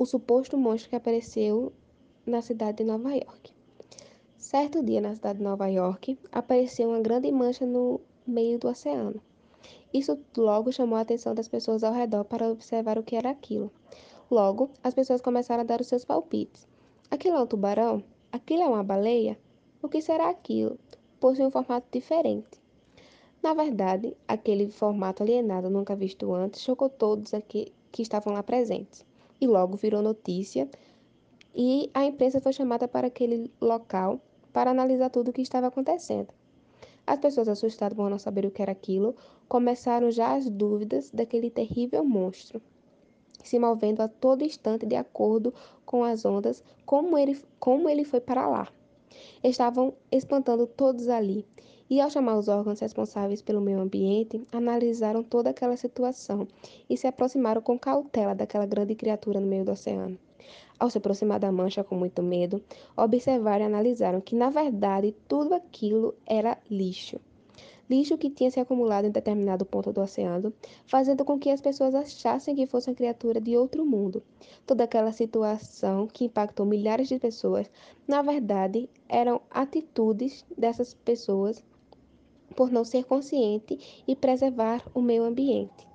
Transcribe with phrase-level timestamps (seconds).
[0.00, 1.74] o suposto monstro que apareceu
[2.24, 3.52] na cidade de Nova York.
[4.38, 9.20] Certo dia, na cidade de Nova York, apareceu uma grande mancha no meio do oceano.
[9.92, 13.70] Isso logo chamou a atenção das pessoas ao redor para observar o que era aquilo.
[14.30, 16.66] Logo, as pessoas começaram a dar os seus palpites.
[17.10, 18.02] Aquilo é um tubarão?
[18.32, 19.38] Aquilo é uma baleia?
[19.82, 20.78] O que será aquilo?
[21.20, 22.58] Possui um formato diferente.
[23.42, 29.09] Na verdade, aquele formato alienado nunca visto antes chocou todos aqui que estavam lá presentes.
[29.40, 30.68] E logo virou notícia
[31.54, 34.20] e a imprensa foi chamada para aquele local
[34.52, 36.28] para analisar tudo o que estava acontecendo.
[37.06, 39.16] As pessoas assustadas por não saber o que era aquilo
[39.48, 42.60] começaram já as dúvidas daquele terrível monstro,
[43.42, 45.52] se movendo a todo instante de acordo
[45.84, 48.68] com as ondas, como ele, como ele foi para lá.
[49.42, 51.44] Estavam espantando todos ali,
[51.90, 56.46] e ao chamar os órgãos responsáveis pelo meio ambiente, analisaram toda aquela situação
[56.88, 60.16] e se aproximaram com cautela daquela grande criatura no meio do oceano.
[60.78, 62.62] Ao se aproximar da mancha com muito medo,
[62.96, 67.20] observaram e analisaram que, na verdade, tudo aquilo era lixo.
[67.90, 70.52] Lixo que tinha se acumulado em determinado ponto do oceano,
[70.86, 74.22] fazendo com que as pessoas achassem que fosse uma criatura de outro mundo.
[74.64, 77.68] Toda aquela situação que impactou milhares de pessoas,
[78.06, 81.64] na verdade, eram atitudes dessas pessoas
[82.54, 85.89] por não ser consciente e preservar o meio ambiente.